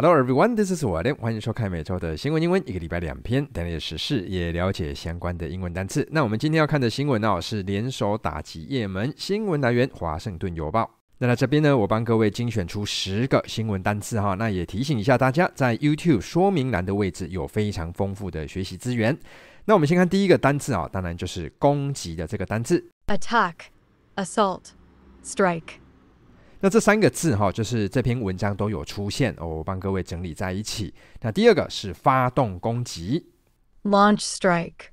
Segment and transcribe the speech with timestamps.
[0.00, 6.06] Hello everyone, this is 我的，欢迎收看每周的新闻英文，一个礼拜两篇，带你的时事也了解相关的英文单词。
[6.12, 10.88] 那我们今天要看的新闻哦，是联手打击也门，新闻来源华盛顿邮报。
[11.18, 19.18] 那在这边呢，我帮各位精选出十个新闻单词哈，那也提醒一下大家，在 YouTube 说明栏的位置有非常丰富的学习资源。
[19.64, 23.54] 那我们先看第一个单词啊，当然就是攻击的这个单词：attack、
[24.14, 24.62] assault、
[25.24, 25.80] strike。
[26.60, 30.92] 那这三个字哈，就是这篇文章都有出现哦，我帮各位整理在一起。
[31.20, 33.30] 那第二个是发动攻击
[33.84, 34.88] ，launch strike。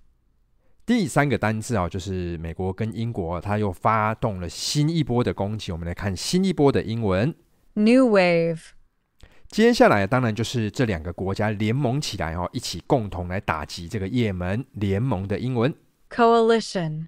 [0.86, 5.72] 第三个单字啊，就是美国跟英国，它又发动了新一波的攻击。
[5.72, 7.34] 我们来看新一波的英文
[7.74, 8.60] ，new wave。
[9.48, 15.74] 接下来当然就是这两个国家联盟起来哦，一起共同来打击这个也门联盟的英文
[16.12, 17.08] ，coalition。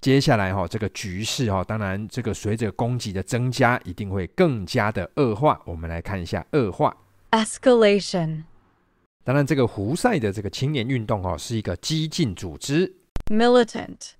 [0.00, 5.60] 接下来哈，这个局势哈，当然这个随着攻击的增加，一定会更加的恶化。
[5.66, 6.96] 我们来看一下恶化
[7.32, 8.44] ，escalation。
[9.22, 12.90] 当然，这个胡塞的这个青年运动哦，是一个激进组织
[13.26, 14.12] ，militant。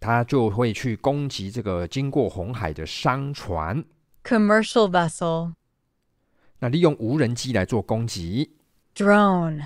[0.00, 3.82] 他就会去攻击这个经过红海的商船
[4.24, 5.52] ，commercial vessel。
[6.58, 8.50] 那利用无人机来做攻击
[8.94, 9.62] ，drone。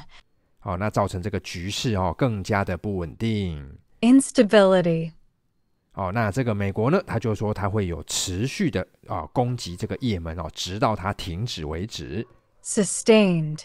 [0.59, 3.79] 好，那造成这个局势哦，更加的不稳定。
[4.01, 5.13] Instability。
[5.95, 12.25] 哦，那这个美国呢，他就说他会有持续的啊、哦、攻击这个也门哦，直到它停止为止。
[12.63, 13.61] Sustained。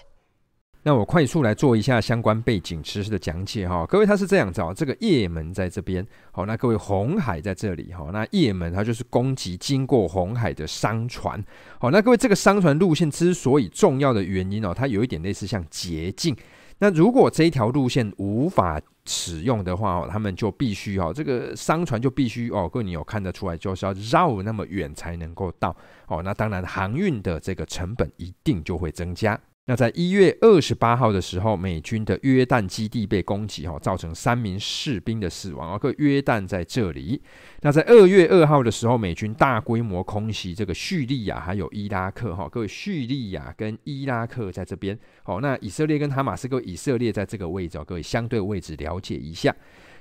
[0.86, 11.42] 那我快速来做一下相关背景知识的讲解哈、哦，各位它是这样子哦，这个也门在这边，好、哦，那各位红海在这里哈、哦，那也门它就是攻击经过红海的商船，
[11.80, 16.36] 好、哦，那各位这个商船路线之所以重要的原因哦，它有一点类似像捷径。
[16.80, 25.76] 那如果这一条路线无法使用的话哦，他们就必须哦，这个商船就必须哦，各位你有看得出来，就是要绕那么远才能够到
[26.08, 26.22] 哦。
[26.24, 29.40] 那当然，航运的这个成本一定就会增加。
[29.66, 35.80] 那在一月二十八号的时候，美军的约旦基地被攻击，哈，造成三名士兵的死亡。
[35.80, 37.22] 各位，约旦在这里。
[37.62, 45.00] 那在二月二号的时候，美军大规模空袭这个叙利亚还有伊拉克，哈，各位，叙利亚跟伊拉克在这边。
[45.24, 49.56] 好，那以色列跟哈马斯，各位，以色列在这个位置，各位相对位置了解一下。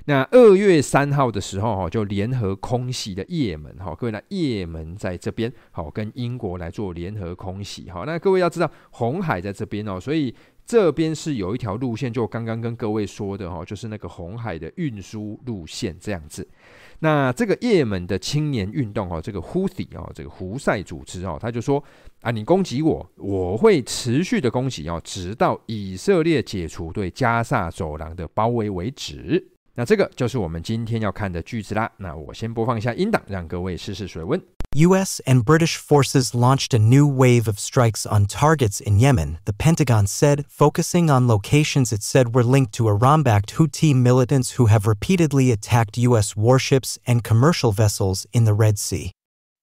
[0.06, 10.34] 那二月三号的时候，哈，就联合空袭的也门，哈，各位，那也门在这边，好，跟英国来做联合空袭，哈，那各位要知道，红海在这边哦，所以
[10.66, 16.48] 这边是有一条路线，就刚刚跟各位说的，哈，就是那个红海的运输路线这样子。
[16.98, 21.82] 那这个也门的青年运动，哈，这个 Houthi 哦，这个胡塞组织哦，他就说
[22.22, 29.48] 啊，你攻击我，我会持续的攻击哦，直到以色列解除对加萨走廊的包围为止。
[29.75, 31.91] 那这个就是我们今天要看的句子啦。
[31.97, 34.41] 那我先播放一下音档，让各位试试水温。
[34.75, 35.21] U.S.
[35.25, 40.05] and British forces launched a new wave of strikes on targets in Yemen, the Pentagon
[40.05, 45.51] said, focusing on locations it said were linked to Iran-backed Houthi militants who have repeatedly
[45.51, 46.35] attacked U.S.
[46.35, 49.11] warships and commercial vessels in the Red Sea.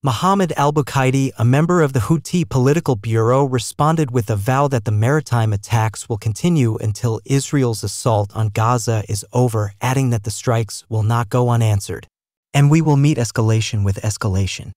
[0.01, 4.93] Mohammed al-Bukaidi, a member of the Houthi political bureau, responded with a vow that the
[4.93, 10.85] maritime attacks will continue until Israel's assault on Gaza is over, adding that the strikes
[10.87, 12.07] will not go unanswered.
[12.53, 14.71] And we will meet escalation with escalation.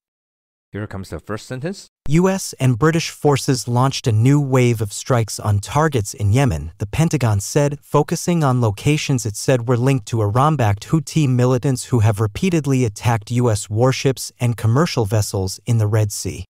[0.74, 1.88] Here comes the first sentence.
[2.10, 2.54] U.S.
[2.60, 7.40] and British forces launched a new wave of strikes on targets in Yemen, the Pentagon
[7.40, 12.84] said, focusing on locations it said were linked to Iran-backed Houthi militants who have repeatedly
[12.84, 13.70] attacked U.S.
[13.70, 16.44] warships and commercial vessels in the Red Sea.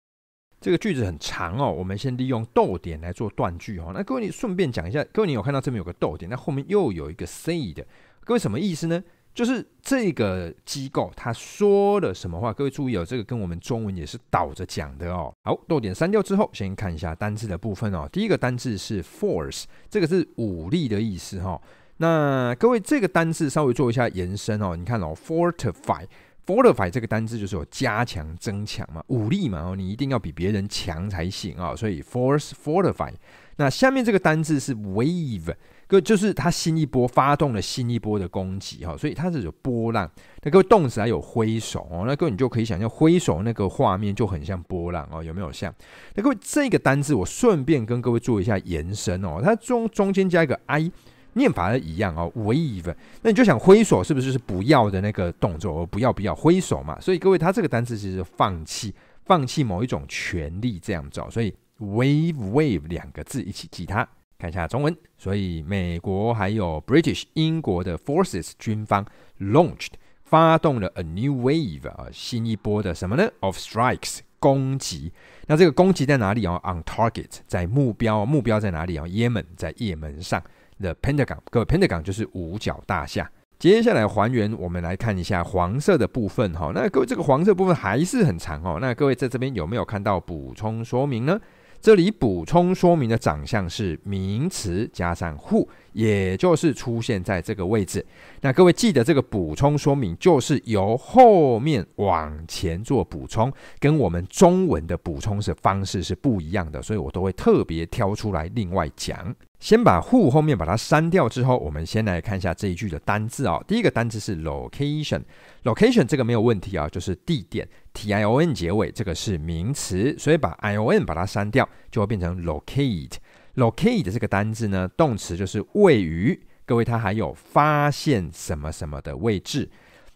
[0.63, 3.93] 这个句子很长哦，我们先利用逗点来做断句哦。
[3.95, 7.87] 那各位你顺便讲一下，各位你有看到这边有个逗点，那后面又有一个 say 的，
[8.25, 9.05] 各位什么意思呢？
[9.34, 12.52] 就是这个机构他说了什么话？
[12.52, 15.34] 各位注意哦，这个跟我们中文也是倒着讲的哦。
[15.44, 18.10] 好，逗点删掉之后，先看一下单字的部分哦。
[18.12, 21.62] 第一个单字是 force，这个是武力的意思哈、哦。
[21.98, 24.76] 那各位这个单字稍微做一下延伸哦。
[24.76, 31.76] 你看哦，fortify，fortify 这个单字就是有加强、增强嘛，武力嘛哦，你一定要比别人强才行啊、哦。
[31.76, 33.14] 所以 force fortify。
[33.56, 35.54] 那下面这个单字是 wave。
[35.92, 40.10] 个就是它新一波发动了新一波的攻击哈，所以它是有波浪。
[40.42, 45.74] 那各位动词还有挥手哦，那各位你就可以想象挥手那个画面就很像波浪哦，有没有像？
[46.16, 50.92] 那各位这个单字我顺便跟各位做一下延伸哦，它中中间加一个 i，
[51.34, 52.96] 念法是一样哦，wave。
[53.22, 55.86] 那你就想挥手是不是就是不要的那个动作？
[55.86, 57.00] 不要不要挥手嘛。
[57.02, 58.94] 所以各位它这个单字其实放弃
[59.26, 64.08] 放弃某一种权利这样子，所以 wave wave 两个字一起记它。
[64.42, 69.06] 看一下中文，所以美国还有 British 英国的 forces 军方
[69.40, 69.92] launched
[70.24, 75.14] 发动了 a new wave 啊，新一波的什么呢？of strikes 攻击。
[75.46, 79.06] 那这个攻击在哪里哦？On target，在目标，目标在哪里哦？
[79.06, 80.42] 也门，在也门上。
[80.80, 83.30] The Pentagon，各位，Pentagon 就是五角大厦。
[83.60, 86.72] 接下来还原，我们来看一下黄色的部分哈。
[86.74, 88.80] 那各位，这个黄色部分还是很长哦。
[88.82, 91.40] 那各位在这边有没有看到补充说明呢？
[91.82, 98.06] 这里补充说明的长相是名词加上 who，也就是出现在这个位置。
[98.42, 109.36] 那各位记得这个补充说明就是由后面往前做补充，跟我们中文的补充是方式是不一样的，所以我都会特别挑出来另外讲。
[109.60, 113.66] 先把 who 后面把它删掉之后，我们先来看一下这一句的单字啊、哦。
[113.68, 123.14] 第一个单字是 location，location 这个没有问题啊，就是地点，t i o n 结尾，这个是名词，所以把 i o n 把它删掉，就会变成 locate。
[123.56, 129.70] locate 这个单字呢，动词就是位于，各位它还有发现什么什么的位置。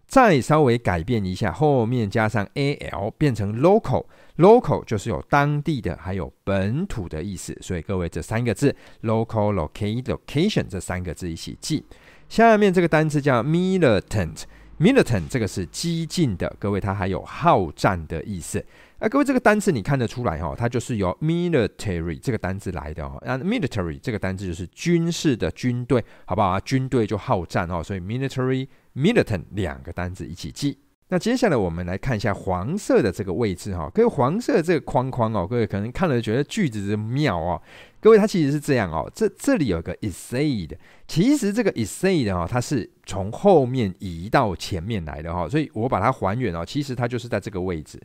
[0.07, 7.57] 再稍微改变一下，后面加上 al 变成 local，local 就是有当地的，还有本土的意思。
[7.59, 11.83] 所以各位这三个字 local、locate、location 这三个字一起记。
[12.29, 14.43] 下面这个单词叫 militant
[14.79, 18.63] militant 这个是激进的，各位它还有好战的意思。
[18.99, 23.21] 啊，各位这个单词你看得出来哦，它就是由 military 这个单词来的哦。
[23.25, 26.59] 那，military 这个单词就是军事的军队，好不好啊？
[26.61, 28.67] 军队就好战哦，所以 military。
[28.95, 30.77] militant 两个单字一起记。
[31.09, 37.61] 那接下来我们来看一下黄色的这个位置哈，各位黄色这个框框哦，各位可能看了觉得句子是妙哦。
[38.05, 47.99] 各位它其实是这样哦，这这里有个 is said，其实这个 is said 哦，它是从后面移到前面来的哈，所以我把它还原哦，其实它就是在这个位置，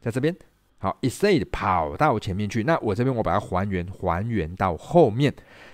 [0.00, 0.34] 在这边。
[0.78, 5.32] 好，is said 跑到前面去，那我这边我把它还原，还原到后面。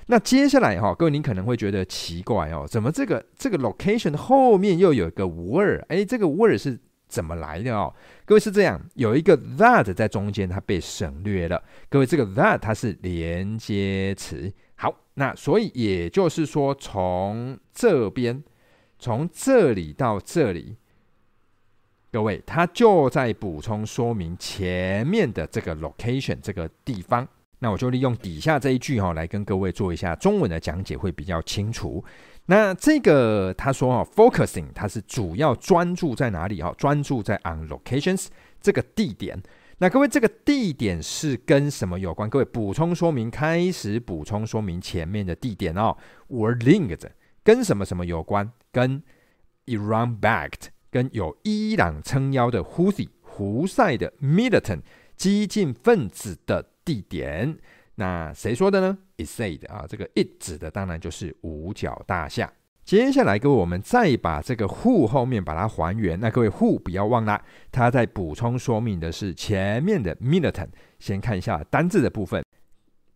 [0.08, 5.80] 那接下来哈，各位您可能会觉得奇怪哦，怎么这个这个 location 后面又有一个 word？
[5.88, 6.78] 哎，这个 word 是
[7.12, 7.92] 怎么来的哦？
[8.24, 11.62] 各位是这样，有一个 that 在中间，它被省略了。
[11.90, 14.50] 各位，这个 that 它是连接词。
[14.76, 18.42] 好，那所以也就是说，从这边，
[18.98, 20.76] 从这里到这里。
[22.10, 27.28] 各位，它就在补充说明前面的这个 location 这个地方。
[27.58, 32.02] 那我就利用底下这一句哈、哦，来跟各位做一下中文的讲解，会比较清楚。
[32.46, 36.74] 那这个他说哈，focusing，它是主要专注在哪里哈？
[36.76, 38.26] 专注在 on locations
[38.60, 39.40] 这个地点。
[39.78, 42.28] 那各位，这个地点是跟什么有关？
[42.28, 45.96] 各位补充说明，开始补充说明前面的地点哦。
[46.28, 47.08] Were linked
[47.42, 48.52] 跟什么什么有关？
[48.70, 49.02] 跟
[49.66, 50.68] Iran-backed。
[50.92, 54.82] 跟有伊朗撑腰的 Houthi 胡塞的 militant
[55.16, 57.56] 激进分子的地点，
[57.96, 62.50] 那谁说的呢？It said 啊，这个 it 指的当然就是五角大厦。
[62.84, 66.18] 接下来各位，我们再把这个 who 后面把它还原。
[66.18, 67.40] 那各位 who 不要忘了，
[67.70, 70.68] 它在补充说明的是前面的 militant。
[70.98, 72.44] 先看一下单字的部分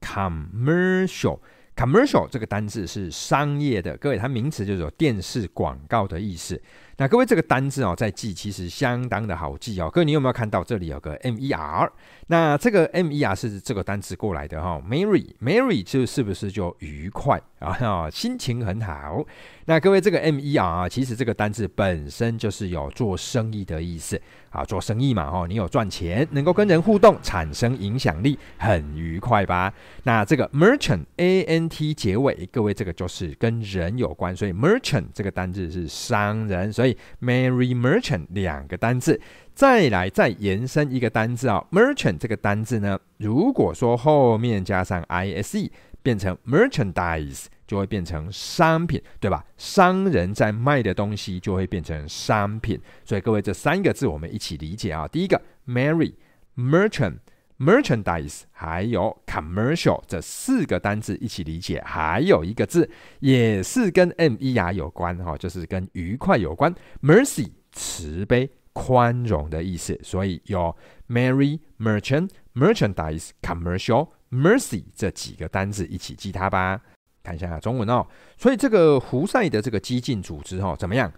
[0.01, 1.41] ，commercial。
[1.75, 6.63] commercial 这个单字是商业的，各位它名词就是有电视广告的意思。
[6.99, 9.91] 那各位，这个单字哦，在记其实相当的好记哦。
[9.93, 11.93] 各位，你有没有看到这里有个 M E R？
[12.29, 14.83] 那这个 M E R 是这个单字过来的哈、哦。
[14.89, 18.09] Merry，Merry 就是不是就愉快啊？
[18.11, 19.23] 心情很好。
[19.67, 24.65] 那各位，这个 M E R 啊，其实这个单字本身就是有做生意的意思啊。
[24.65, 29.71] 做生意嘛，哈，你有赚钱，能够跟人互动，产生影响力，很愉快吧？
[30.05, 36.86] 那这个 Merchant，A N T 结尾，各位这个就是跟人有关，所以 Merchant 这个单字是商人，所以。
[36.87, 39.21] 以 Mary merchant 两个单字，
[39.55, 45.71] 再来再延伸一个单字啊、，merchant 这个单字呢，如果说后面加上 ise
[46.03, 49.45] 变成 merchandise，就会变成商品，对吧？
[49.57, 55.09] 商人在卖的东西就会变成商品，所以各位这三个字我们一起理解啊。
[55.09, 56.15] 第一个 Mary
[56.57, 57.17] Merchant
[57.59, 62.89] merchandise 还有 commercial 这四个单字一起理解，还有一个字
[63.21, 70.77] 也是跟 mer 有关哈，就是跟愉快有关，mercy 慈悲宽容的意思，所以有
[71.09, 76.81] Mary merchant merchandise commercial mercy 这几个单字一起记它吧。
[77.23, 81.13] 看一下中文哦，所以这个胡塞的这个激进组织哦，怎么样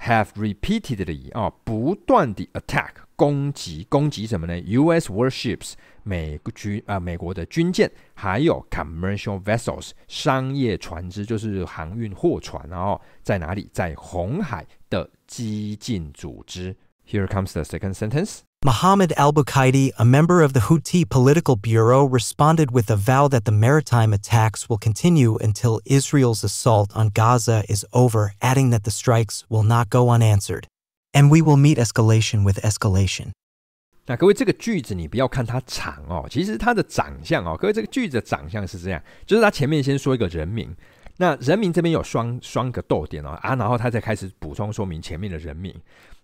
[0.00, 2.90] ？Have repeatedly 哦，不断地 attack。
[3.21, 4.59] 攻击攻击什么呢？
[4.59, 5.09] U.S.
[5.09, 13.69] warships 美军啊、呃，美国的军舰，还有 commercial vessels 商业船只，就是航运货船，然后在哪里？
[13.73, 16.75] 在红海的激进组织。
[17.09, 18.39] Here comes the second sentence.
[18.65, 23.51] Mohammed al-Bukaidi, a member of the Houthi political bureau, responded with a vow that the
[23.51, 29.45] maritime attacks will continue until Israel's assault on Gaza is over, adding that the strikes
[29.47, 30.67] will not go unanswered.
[31.12, 33.32] And we will meet escalation with escalation.
[34.06, 40.74] 那各位，这个句子你不要看它长哦，其实它的长相哦，各位这个句子的长相是这样，就是它前面先说一个人名，
[41.18, 45.72] 那人名这边有双双个逗点哦啊，然后他再开始补充说明前面的人名。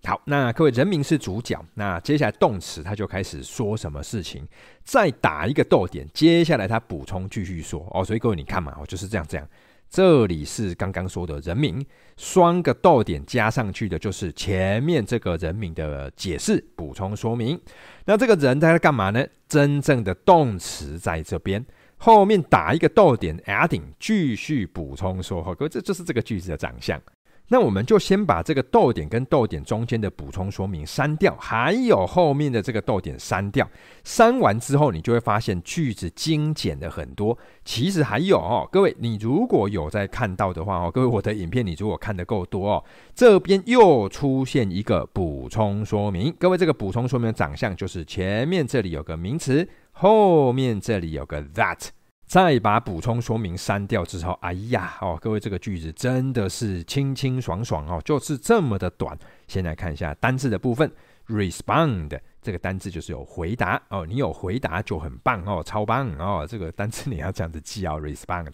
[0.04, 4.46] 好，那各位人名是主角，那接下来动词他就开始说什么事情，
[4.84, 9.46] 再打一个逗点，接下来他补充继续说哦，所以各位你看嘛，哦就是这样这样。
[9.90, 11.84] 这里是刚刚说的人名，
[12.16, 17.58] 双个逗点加上去的就是前面这个人名的解释、补充说明。
[18.04, 19.24] 那这个人他在干嘛呢？
[19.48, 21.64] 真正的动词在这边，
[21.96, 27.00] 后面打一个逗点，adding，继续补充说，各位这就是这个句子的长相。
[27.50, 33.66] 那我们就先把这个逗点跟逗点中间的补充说明删掉，还有后面的这个逗点删掉。
[34.04, 37.36] 删完之后，你就会发现句子精简了很多。
[37.64, 46.34] 其实还有哦，各位，你如果有在看到的话哦，各位，我的影片你如果看得够多哦，这边又出现一个补充说明。
[46.38, 51.88] 各位，这个补充说明的长相就是前面这里有个名词，后面这里有个 that。
[52.28, 59.18] 再把补充说明删掉之后，哎呀，哦，各位，这个句子真的是清清爽爽哦，就是这么的短。
[59.46, 60.92] 先来看一下单字的部分
[61.28, 68.52] ，respond 这个单字就是有回答哦，你有回答就很棒哦，超棒哦，这个单字你要这样子记哦，respond。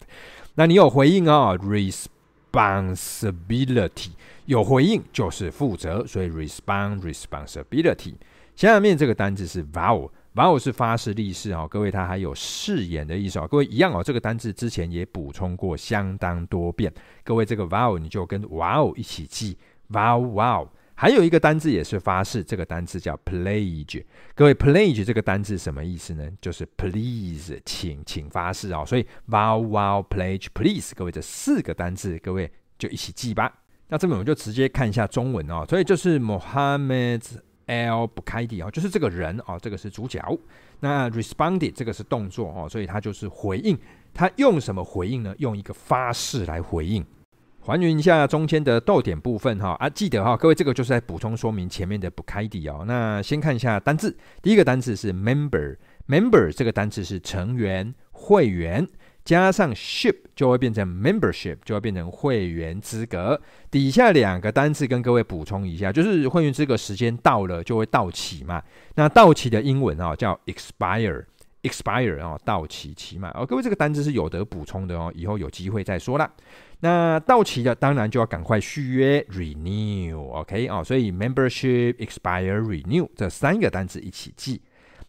[0.53, 4.11] 那你有回应哦，responsibility
[4.45, 8.15] 有回应就是负责，所以 respond responsibility。
[8.55, 10.09] 下面这个单字是 vow。
[10.35, 13.47] Vow 是发誓立誓哦，各位，它还有誓言的意思哦。
[13.49, 16.93] 各位一样哦，这个单字之前也补充过相当多遍。
[17.23, 19.57] 各位，这个 vow 你就跟 wow 一起记
[19.89, 20.67] ，vow wow。
[20.97, 24.03] 还有一个单字也是发誓，这个单字叫 pledge。
[24.33, 26.25] 各位，pledge 这个单字什么意思呢？
[26.39, 28.83] 就是 please，请请发誓哦。
[28.85, 33.53] 所以 vow wow pledge please，各位这四个单字，各位就一起记吧。
[33.87, 35.65] 那这边我们就直接看一下中文哦。
[35.69, 37.21] 所以就是 Mohammed。
[37.67, 40.21] L Bukaidi 哦，就是这个人哦，这个是主角。
[40.79, 43.77] 那 responded 这个是动作哦，所以他就是回应。
[44.13, 45.33] 他用什么回应呢？
[45.39, 47.05] 用一个发誓来回应。
[47.59, 52.85] 还原一下中间的逗点部分哈啊，记得哈，各位这个就是在补充说明前面的 Bukaidi 哦。
[52.85, 58.87] 那先看一下单字，第一个单字是 member，member 这个单字是成员、会员。
[59.25, 63.41] 加上 ship 就会变成 membership，就会变成会员资格。
[63.71, 68.61] 底下两个单字跟各位补充一下，就是会员资格时间到了就会到期嘛。
[68.93, 73.31] 那到期的英文哦叫 expire，expire 哦到期期嘛。
[73.33, 76.31] 哦，各位这个单字是有得补充的哦，以后有机会再说啦。
[76.81, 84.61] 那到期的当然就要赶快续约 renew，OK 哦，所以 membership expire renew 这三个单字一起记。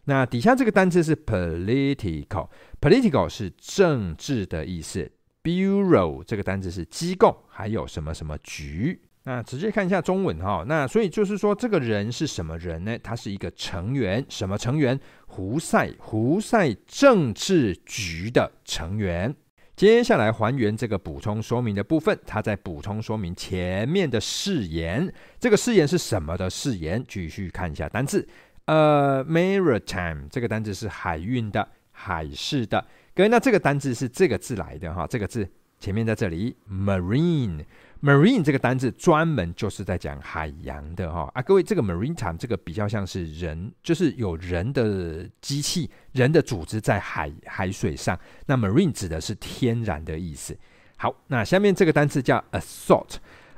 [0.05, 2.47] 那底下这个单字是 political
[2.79, 5.11] Political 是政治的意思。
[5.43, 9.01] Bureau 这个单字是机构，还有什么什么局。
[9.23, 10.63] 那直接看一下中文哈。
[10.67, 12.97] 那所以就是说，这个人是什么人呢？
[12.99, 14.99] 他是一个成员，什么成员？
[15.25, 19.35] 胡塞，胡塞政治局的成员。
[19.75, 25.13] 接下来还原这个补充说明的部分，他在补充说明前面的誓言。
[25.39, 27.03] 这个誓言是什么的誓言？
[27.07, 28.27] 继续看一下单字。
[28.65, 31.65] 呃、，Maritime 这个单字是海运的、
[31.99, 32.85] 海事的。
[33.15, 35.49] 各位，那这个单字是这个字来的哈，这个字
[35.79, 41.41] 前面在这里，marine，marine 这个单字专门就是在讲海洋的哈啊。
[41.41, 48.19] 各位，这个 maritime 这个比较像是人，就是有人的机器、人的组织在海海水上。
[48.45, 50.55] 那 marine 指的是天然的意思。
[50.97, 53.15] 好，那下面这个单字叫 assault。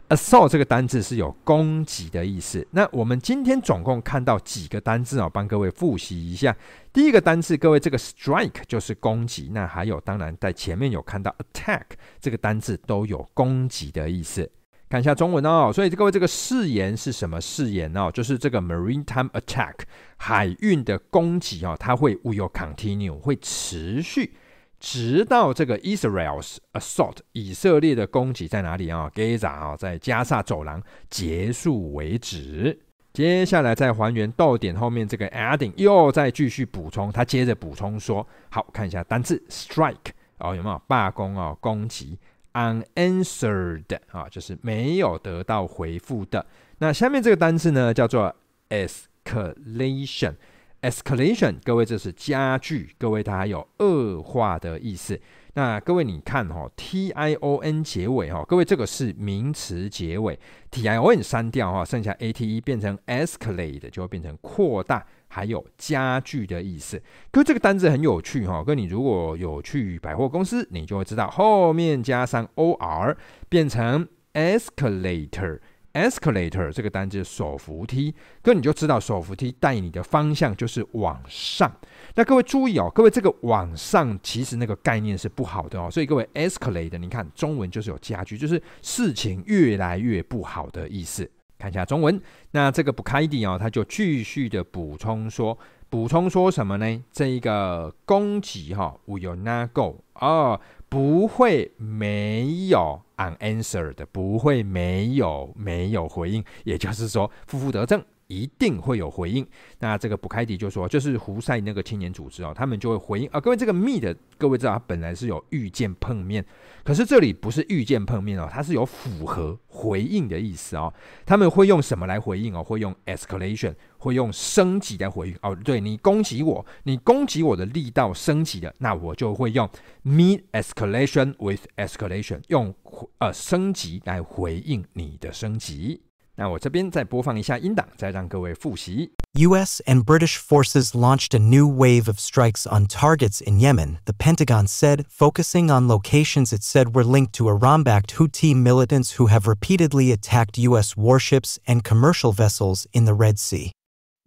[0.10, 2.68] Assault 这个单字是有攻击的意思。
[2.72, 5.30] 那我们今天总共看到几个单字啊？
[5.32, 6.56] 帮各位复习一下。
[6.92, 9.52] 第一个单字，各位这个 strike 就是攻击。
[9.54, 11.84] 那还有，当然在前面有看到 attack
[12.20, 14.50] 这个单字都有攻击的意思。
[14.90, 15.72] 看一下中文哦。
[15.72, 18.10] 所以各位这个誓言是什么誓言哦？
[18.12, 19.76] 就是这个 maritime attack
[20.18, 24.34] 海运的攻击哦，它会 will continue 会持续。
[24.80, 32.80] 直到这个 Israel's assault 以色列的攻击在哪里啊？Gaza 啊，在加萨走廊结束为止。
[33.12, 37.12] 接下来再还原到点后面这个 adding，又再继续补充。
[37.12, 41.58] 他接着补充说：“好，看一下单字 strike 哦，有没有罢工哦？
[41.60, 42.18] 攻击
[42.54, 46.46] unanswered 啊，就是没有得到回复的。
[46.78, 48.34] 那下面这个单字呢，叫做
[48.70, 50.36] escalation。”
[50.82, 55.20] Escalation，各位这是加剧，各位它还有恶化的意思。
[55.56, 60.40] 那各位你看哈、哦、，tion 结尾哈、哦，各位这个是名词结尾
[60.72, 67.02] ，tion 删掉哈，剩下 ate 变成 escalate 就会变成扩大，还有加剧的意思。
[67.30, 73.18] 各位这个单字很有趣哈，跟你如果有去百货公司，你就会知道后面加上 or
[73.50, 75.60] 变成 escalator。
[75.94, 81.72] Escalator 这个单字手扶梯，哥你就知道手扶梯带你的方向就是往上。
[82.16, 91.30] 那各位注意哦，各位这个往上其实那个概念是不好的哦，所以各位 escalator，你看中文就是有加剧，就是事情越来越不好的意思。
[91.58, 95.58] 看一下中文，那这个不开地哦，他就继续的补充说，
[95.90, 97.04] 补充说什么呢？
[97.12, 103.02] 这一个攻击哈，will not go 哦，不会没有。
[103.20, 108.02] unanswered 不会没有没有回应，也就是说，负负得正。
[108.30, 109.46] 一定会有回应。
[109.80, 113.40] 那这个布凯迪就说，就是胡塞那个青年组织哦，他们就会回应啊。
[113.40, 116.46] 各位这个 meet，各位知道他本来是有遇见碰面，
[116.84, 120.94] 可是这里不是遇见碰面哦，它是有符合回应的意思哦。
[121.26, 122.64] 他们会用什么来回应哦？
[122.64, 125.56] 会用 escalation，会用升级来回应哦。
[125.66, 129.68] 对，你攻击我，你攻击我的力道升级了，那我就会用
[130.06, 132.74] meet escalation with escalation，用
[133.18, 136.02] 呃升级来回应你的升级。
[136.39, 139.13] 那我这边再播放一下音档，再让各位复习。
[139.35, 139.81] U.S.
[139.87, 144.67] and British forces launched a new wave of strikes on targets in Yemen, the Pentagon
[144.67, 150.11] said, focusing on locations it said were linked to Iran-backed Houthi militants who have repeatedly
[150.11, 150.97] attacked U.S.
[150.97, 153.71] warships and commercial vessels in the Red Sea.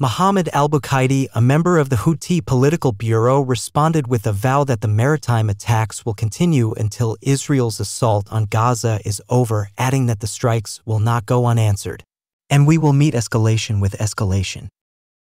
[0.02, 4.88] Mohammed al-Bukaidi, a member of the Houthi political bureau, responded with a vow that the
[4.88, 10.80] maritime attacks will continue until Israel's assault on Gaza is over, adding that the strikes
[10.85, 12.02] will not go unanswered.
[12.50, 14.66] And we will meet escalation with escalation.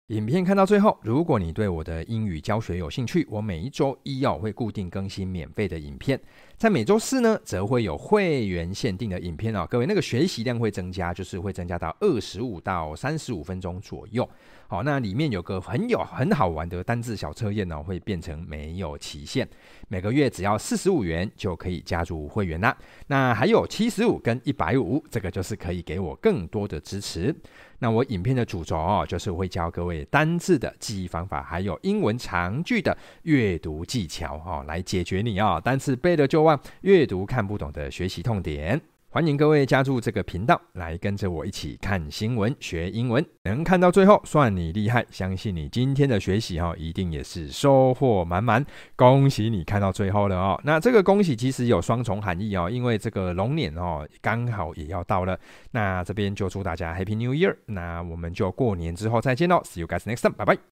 [0.09, 6.19] 影片看到最后，如果你对我的英语教学有兴趣，我每一周一要会固定更新免费的影片，
[6.57, 9.67] 在每周四呢，则会有会员限定的影片哦。
[9.69, 14.27] 各位，那个学习量会增加，就是会增加到二十五到三十五分钟左右。
[14.67, 19.47] 好，那里面有个很有很好玩的单字小测验呢，会变成没有期限，
[19.89, 22.75] 每个月只要四十五元就可以加入会员啦。
[23.09, 27.35] 那还有七十五跟一百五，这个就是可以给我更多的支持。
[27.81, 38.81] 那我影片的主轴哦，就是会教各位单字的记忆方法，还有英文长句的阅读技巧哦，来解决你哦单词背了就忘、阅读看不懂的学习痛点。
[39.11, 43.25] 欢迎各位加入这个频道，来跟着我一起看新闻学英文。
[43.45, 45.05] 能看到最后，算你厉害！
[45.11, 48.63] 相信你今天的学习哈，一定也是收获满满。
[48.97, 50.61] 恭喜你看到最后了哦。
[50.63, 55.41] 那这个恭喜其实有双重含义哦，因为这个龙年哦刚好也要到了。
[55.71, 57.57] 那这边就祝大家 Happy New Year！
[57.65, 60.59] 那我们就过年之后再见喽，See you guys next time，拜拜。